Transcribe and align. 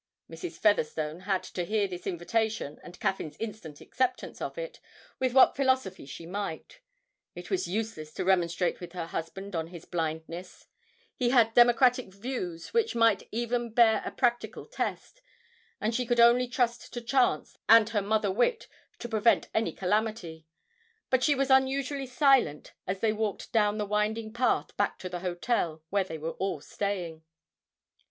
Mrs. 0.27 0.57
Featherstone 0.57 1.19
had 1.19 1.43
to 1.43 1.63
hear 1.63 1.87
this 1.87 2.07
invitation 2.07 2.79
and 2.83 2.99
Caffyn's 2.99 3.37
instant 3.39 3.81
acceptance 3.81 4.41
of 4.41 4.57
it 4.57 4.79
with 5.19 5.31
what 5.33 5.55
philosophy 5.55 6.07
she 6.07 6.25
might. 6.25 6.79
It 7.35 7.51
was 7.51 7.67
useless 7.67 8.11
to 8.15 8.25
remonstrate 8.25 8.79
with 8.79 8.93
her 8.93 9.05
husband 9.05 9.55
on 9.55 9.67
his 9.67 9.85
blindness, 9.85 10.65
he 11.15 11.29
had 11.29 11.53
democratic 11.53 12.11
views 12.15 12.73
which 12.73 12.95
might 12.95 13.27
even 13.31 13.69
bear 13.69 14.01
a 14.03 14.09
practical 14.09 14.65
test, 14.65 15.21
and 15.79 15.93
she 15.93 16.07
could 16.07 16.19
only 16.19 16.47
trust 16.47 16.91
to 16.93 17.01
chance 17.01 17.55
and 17.69 17.89
her 17.89 18.01
mother 18.01 18.31
wit 18.31 18.67
to 18.97 19.07
prevent 19.07 19.49
any 19.53 19.71
calamity; 19.71 20.47
but 21.11 21.21
she 21.23 21.35
was 21.35 21.51
unusually 21.51 22.07
silent 22.07 22.73
as 22.87 23.01
they 23.01 23.13
walked 23.13 23.51
down 23.51 23.77
the 23.77 23.85
winding 23.85 24.33
path 24.33 24.75
back 24.77 24.97
to 24.97 25.09
the 25.09 25.19
hotel 25.19 25.83
where 25.91 26.03
they 26.03 26.17
were 26.17 26.31
all 26.39 26.59
staying. 26.59 27.23